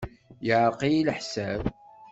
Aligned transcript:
Yeɛreq-iyi 0.47 1.01
leḥsab. 1.07 1.61